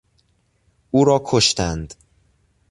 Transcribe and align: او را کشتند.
او 0.91 1.05
را 1.05 1.19
کشتند. 1.25 1.93